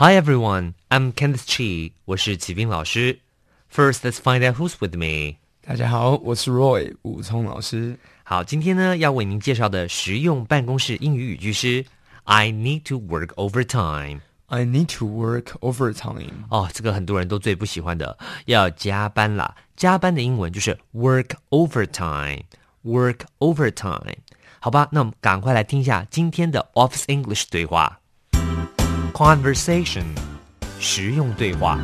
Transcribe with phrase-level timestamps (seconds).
[0.00, 1.92] Hi everyone, I'm Kenneth Chi.
[2.04, 3.20] 我是启斌老师。
[3.72, 5.36] First, let's find out who's with me.
[5.66, 7.98] 大家好，我是 Roy 武聪老师。
[8.22, 11.86] 好，今天呢要为您介绍的实用办公室英语语句是
[12.24, 14.20] I need to work overtime。
[14.48, 16.44] I need to work overtime.
[16.50, 19.56] 哦，这个很多人都最不喜欢的，要加班啦。
[19.76, 24.16] 加班的英文就是 work overtime。work overtime。
[24.60, 27.99] 好吧，那我们赶快来听一下今天的 Office English 对话。
[29.12, 30.04] Conversation，
[30.78, 31.80] 实用对话。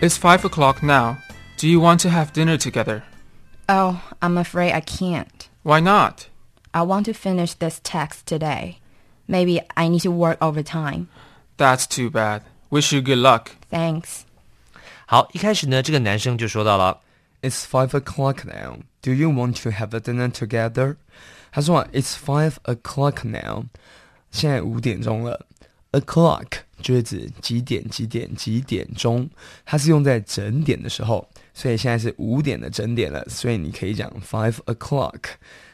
[0.00, 1.16] It's five o'clock now.
[1.56, 3.02] Do you want to have dinner together?
[3.68, 5.48] Oh, I'm afraid I can't.
[5.62, 6.26] Why not?
[6.72, 8.78] I want to finish this text today.
[9.26, 11.08] Maybe I need to work overtime.
[11.56, 12.42] That's too bad.
[12.70, 13.52] Wish you good luck.
[13.70, 14.24] Thanks.
[15.06, 17.00] 好，一开始呢，这个男生就说到了
[17.40, 18.78] It's five o'clock now.
[19.00, 20.96] Do you want to have a dinner together?
[21.52, 23.66] 他说啊，It's five o'clock now.
[24.31, 25.45] 现在五点钟了。
[25.91, 26.45] O'clock
[26.83, 29.27] 就是指几点几点几点钟，
[29.65, 35.19] 它是用在整点的时候，所以现在是五点的整点了，所以你可以讲 five o'clock。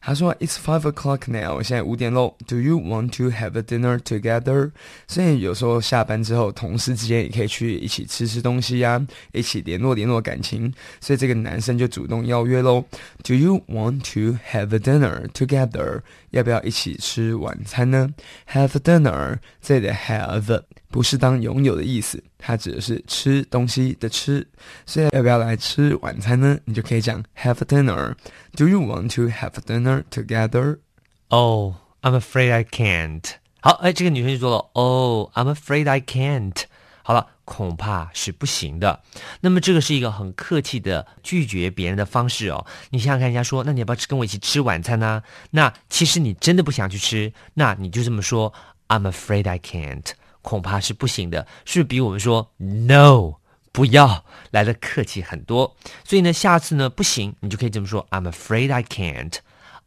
[0.00, 2.34] 他说：“It's five o'clock now，现在五点喽。
[2.46, 4.70] Do you want to have a dinner together？”
[5.08, 10.72] 所以有时候下班之后，同事之间也可以去一起吃吃东西呀、一起联络联络感情。
[11.00, 12.84] 所以这个男生就主动邀约喽。
[13.24, 16.02] Do you want to have a dinner together？
[16.30, 18.08] 要不要一起吃晚餐呢
[18.52, 24.46] ？Have a dinner，这里的 have 不是当拥有的意思，它指的是吃东西的吃。
[24.86, 26.58] 所以要不要来吃晚餐呢？
[26.64, 28.14] 你就可以讲 have a dinner。
[28.56, 33.24] Do you want to have a dinner together？Oh, I'm afraid I can't.
[33.60, 36.54] 好，哎，这个女生就说了，Oh, I'm afraid I can't.
[37.02, 39.02] 好了，恐怕是不行的。
[39.40, 42.66] 那么这个是一个很客气的拒绝别人的方式哦。
[42.90, 48.52] 你想想看，人家说，那你要不要跟我一起吃晚餐呢、那其实你真的不想去吃，那你就这么说
[48.88, 50.04] ，I'm afraid I can't.
[50.48, 53.34] 恐怕是不行的，是比我们说 No
[53.70, 55.76] 不要来的客气很多？
[56.06, 59.34] 所以呢，下次呢不行，你就可以这么说，I'm afraid I can't.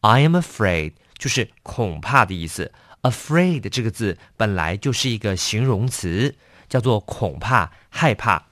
[0.01, 2.71] I am afraid 就是恐怕的意思。
[3.01, 6.35] Afraid 这个字本来就是一个形容词，
[6.69, 8.45] 叫做恐怕、害怕。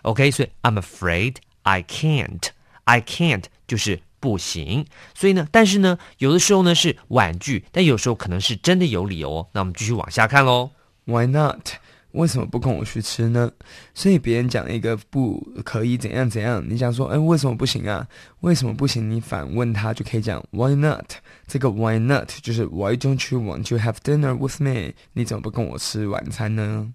[0.00, 2.48] OK，所以 I'm afraid I can't.
[2.84, 4.86] I can't 就是不行。
[5.14, 9.48] 所以呢，但是呢，有的时候呢是婉拒，但有时候可能是真的有理由哦。
[9.52, 10.70] 那我们继续往下看喽。
[11.04, 11.68] Why not？
[12.12, 13.50] 为什么不跟我去吃呢？
[13.94, 18.06] 所以别人讲一个不可以怎样怎样，你讲说，哎，为什么不行啊？
[18.40, 19.10] 为什么不行？
[19.10, 21.12] 你反问他就可以讲 Why not？
[21.46, 24.92] 这个 Why not 就是 Why don't you want to have dinner with me？
[25.14, 26.92] 你怎么不跟我吃晚餐呢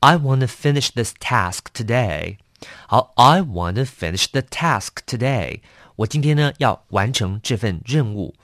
[0.00, 2.38] ？I want to finish this task today.
[2.86, 5.60] 好，I want to finish the task today.
[5.96, 8.34] 我今天呢要完成这份任务。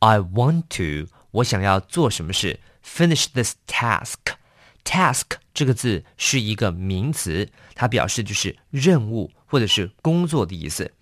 [0.00, 4.36] I want to，我想要做什么事？Finish this task.
[4.84, 10.92] Task 这个字是一个名词，它表示就是任务或者是工作的意思。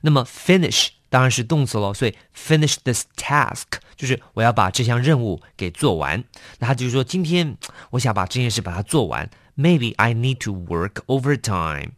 [0.00, 3.64] 那么 finish 当然是动词喽，所以 finish this task
[3.96, 6.24] 就是我要把这项任务给做完。
[6.58, 7.56] 那他就是说，今天
[7.90, 9.28] 我想把这件事把它做完。
[9.56, 11.90] Maybe I need to work overtime.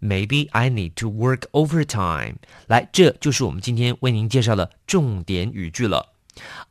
[0.00, 2.34] Maybe I need to work overtime.
[2.66, 6.11] 来，这就是我们今天为您介绍的重点语句了。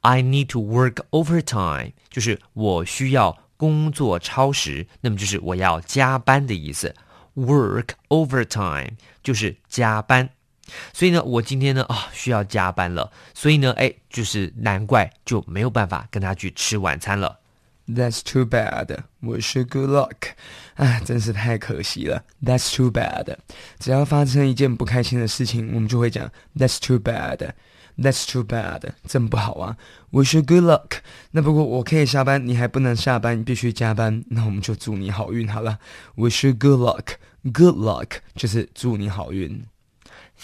[0.01, 6.95] I need to work overtime，就是我需要工作超时，那么就是我要加班的意思。
[7.35, 8.91] Work overtime
[9.23, 10.29] 就是加班。
[10.93, 17.39] 所以呢，我今天呢啊、需要加班了，所以呢，哎，就是难怪就没有办法跟他去吃晚餐了。
[17.87, 18.99] That's too bad.
[19.21, 20.31] Wish good luck.
[20.75, 22.23] 啊，真是太可惜了。
[22.41, 23.35] That's too bad.
[23.79, 27.51] 只要发生一件不开心的事情，我们就会讲 That's too bad.
[28.01, 28.81] That's too bad.
[29.07, 29.77] 真不好啊。
[30.11, 30.99] Wish you good luck.
[31.31, 34.23] 那不过我可以下班，你还不能下班，必须加班。
[34.29, 35.77] 那我们就祝你好运好了。
[36.15, 37.15] Wish you good luck.
[37.43, 39.65] Good luck 就是祝你好运。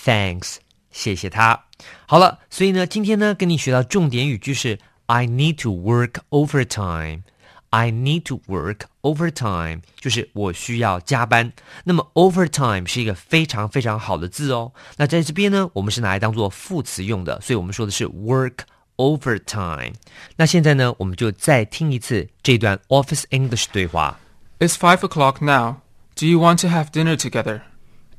[0.05, 0.57] Thanks，
[0.91, 1.65] 谢谢他。
[2.05, 7.21] 好了，所以呢，今天呢，跟你学到重点语句是 I need to work overtime。
[7.70, 11.52] I need to work overtime，就是我需要加班。
[11.84, 14.72] 那么 overtime 是一个非常非常好的字哦。
[14.98, 18.58] 那在这边呢，我们是拿来当做副词用的，所以我们说的是 work
[18.96, 19.94] overtime。
[20.36, 24.18] 那现在呢，我们就再听一次这段 Office English 对话。
[24.58, 25.76] It's five o'clock now.
[26.14, 27.62] Do you want to have dinner together?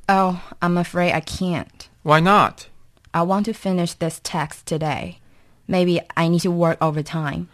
[0.07, 1.87] Oh, I'm afraid I can't.
[2.01, 2.65] Why not?
[3.11, 5.19] I want to finish this text today.
[5.67, 7.47] Maybe I need to work overtime.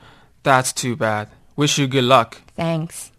[0.44, 1.28] That's too bad.
[1.56, 2.38] Wish you good luck.
[2.56, 3.10] Thanks.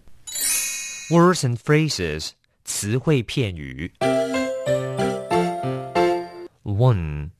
[1.10, 2.30] Words and phrases
[2.64, 3.92] 词汇片语。
[6.62, 7.30] One,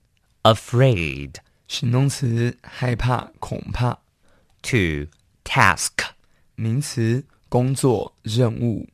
[0.43, 1.37] afraid.
[1.69, 3.99] 形容词害怕、恐怕。
[4.61, 5.07] Two,
[5.45, 5.93] task.
[6.57, 8.89] 名词工作、任务。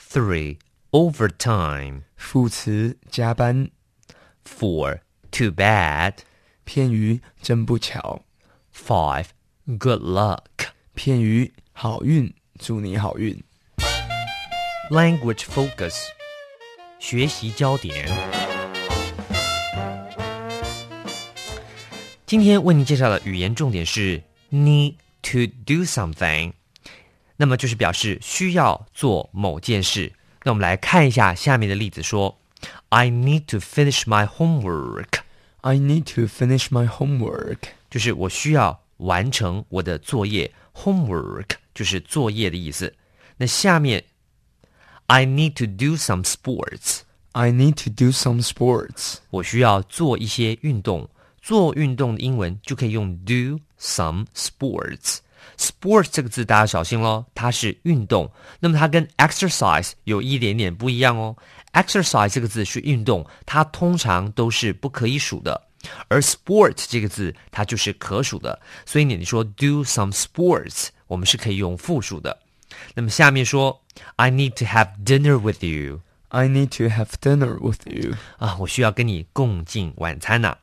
[0.00, 0.58] Three,
[0.92, 2.02] overtime.
[2.16, 3.70] 副词加班。
[4.44, 5.00] Four,
[5.30, 6.18] too bad.
[6.64, 8.22] 片语真不巧。
[8.72, 9.26] Five,
[9.66, 10.53] good luck.
[10.94, 13.42] 片语好运，祝你好运。
[14.90, 15.94] Language focus
[16.98, 18.08] 学习焦点。
[22.26, 26.52] 今天为您介绍的语言重点是 need to do something，
[27.36, 30.12] 那么就是表示需要做某件事。
[30.44, 32.38] 那我们来看一下下面的例子说：
[32.88, 35.20] I need to finish my homework，
[35.62, 37.58] I need to finish my homework.
[37.90, 40.51] 就是我需要 完成我的作业。
[40.73, 42.93] Homework 就是作业的意思。
[43.37, 44.03] 那下面
[45.07, 49.17] I need to do some sports，I need to do some sports.
[49.29, 51.09] 我需要做一些运动。
[51.41, 55.19] 做运动的英文就可以用 do some sports。
[55.57, 61.37] Sports 这个字大家小心喽，它是运动，那么它跟 exercise 有一点点不一样哦。
[61.73, 65.64] exercise 这个字是运动，它通常都是不可以数的，
[66.07, 72.39] 而 sport 这个字它就是可数的，所以呢，你说 do some sports，我们是可以用复数的。
[72.95, 73.81] 那么下面说
[74.17, 76.01] ，I need to have dinner with you。
[76.29, 78.15] I need to have dinner with you.
[78.37, 80.57] 啊，我需要跟你共进晚餐呐、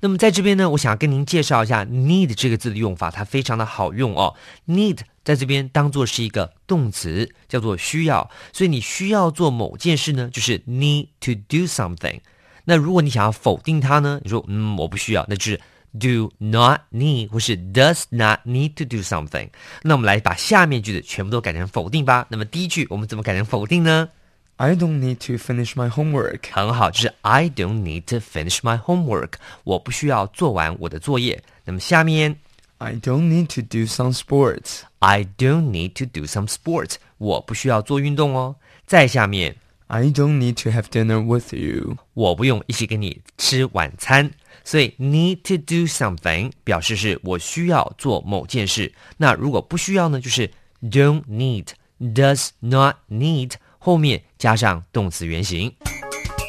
[0.00, 4.34] 那么在这边呢，我想要跟您介绍一下 need 这个字的用法，它非常的好用哦。
[4.66, 12.20] need 在这边当做是一个动词，叫做需要，所以你需要做某件事呢，就是 need to do something。
[12.65, 15.61] 那如果你想要否定它呢，你说嗯我不需要，那就是
[15.99, 19.49] do not need 或是 does not need to do something。
[19.83, 22.27] 那我们来把下面句子全部都改成否定吧。
[22.29, 24.09] 那么第一句我们怎么改成否定呢？
[24.57, 26.39] I don't need to finish my homework.
[26.51, 29.33] 很好，就是 I don't need to finish my homework，
[29.63, 31.43] 我不需要做完我的作业。
[31.63, 32.37] 那么下面
[32.79, 34.81] I don't need to do some sports.
[34.99, 38.55] I don't need to do some sports，我不需要做运动哦。
[38.85, 39.55] 再下面
[39.91, 41.97] I don't need to have dinner with you.
[42.13, 44.31] 我不用一起跟你吃晚餐，
[44.65, 48.93] 所以 need to do something 表示是我需要做某件事。
[49.17, 50.51] 那如果不需要呢，就是
[50.81, 51.67] don't need
[51.99, 55.73] does not need 后面加上动词原形。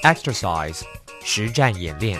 [0.02, 0.82] Exercise
[1.24, 2.18] 实战演练。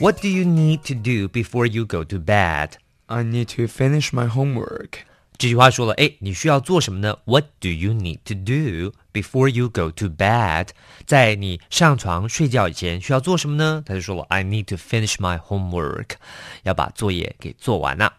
[0.00, 2.70] What do you need to do before you go to bed？
[3.06, 5.04] I need to finish my homework.
[5.38, 7.18] 这句话说了，哎，你需要做什么呢？
[7.24, 10.68] What do you need to do before you go to bed？
[11.06, 13.82] 在你上床睡觉以前需要做什么呢？
[13.84, 16.10] 他就说了，I need to finish my homework，
[16.62, 18.12] 要把作业给做完呐、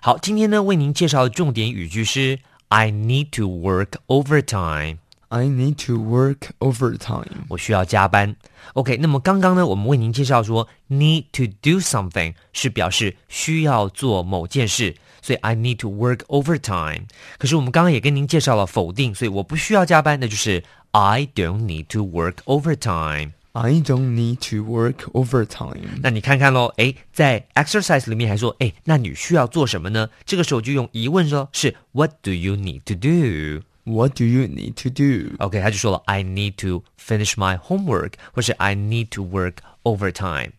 [0.00, 2.38] 好，今天呢为您介绍的重点语句是
[2.68, 4.98] I need to work overtime。
[5.28, 7.46] I need to work overtime.
[7.48, 8.36] 我需要加班。
[8.74, 17.02] OK，那么刚刚呢，我们为您介绍说，need to do something 是表示需要做某件事， 所以 I need to work overtime。
[17.38, 20.62] 可是我们刚刚也跟您介绍了否定，所以我不需要加班，那就是
[20.92, 23.32] I don't need to work overtime。
[23.52, 26.00] I don't need to work overtime.
[26.02, 30.10] 那你看看喽，诶，在 exercise 里面还说，诶，那你需要做什么呢？
[30.26, 33.64] 这个时候就用疑问说，是 What do you need to do？
[33.84, 35.36] What do you need to do?
[35.38, 40.50] OK，他就说了，I need to finish my homework，或是 I need to work overtime。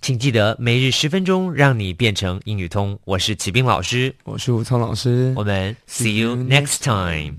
[0.00, 2.98] 请记得每日十分钟，让你变成英语通。
[3.04, 5.32] 我是启兵老师，我是吴聪老师。
[5.36, 7.36] 我们 see you next time。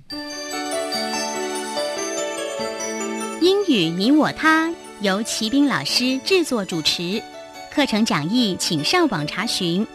[3.41, 7.21] 英语你我他由齐兵老师制作主持，
[7.73, 9.85] 课程讲义请上网查询，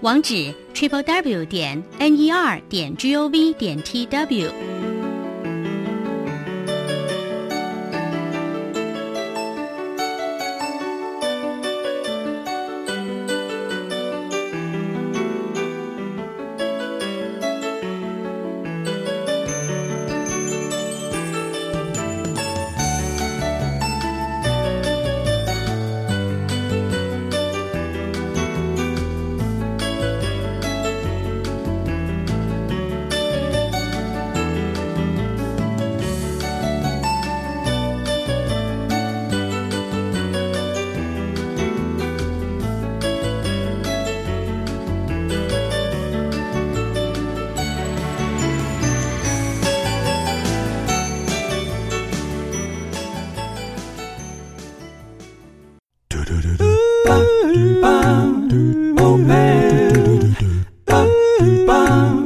[0.00, 4.75] 网址 triple w 点 n e r 点 g o v 点 t w。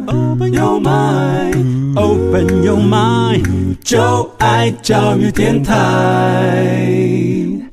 [0.07, 3.61] ，Open your mind，，Open your mind.
[3.90, 5.75] 就爱教育电台。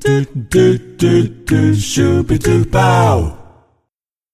[0.00, 0.08] 嘟
[0.50, 1.06] 嘟嘟
[1.46, 3.37] 嘟，Shoopie doo bao。